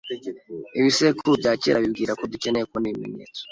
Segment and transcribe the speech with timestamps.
[0.79, 3.41] Ibisekuru byakera bibwira ko dukeneye kubona ibimenyetso